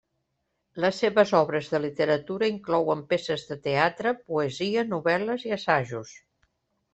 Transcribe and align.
Les 0.85 1.01
seves 1.01 1.33
obres 1.39 1.67
de 1.73 1.81
literatura 1.83 2.49
inclouen 2.53 3.03
peces 3.11 3.45
de 3.51 3.59
teatre, 3.67 4.15
poesia, 4.31 4.87
novel·les 4.97 5.47
i 5.51 5.55
assajos. 5.59 6.17